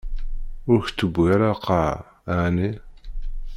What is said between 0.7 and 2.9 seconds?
Ur k-tewwi ara lqaɛa, ɛni?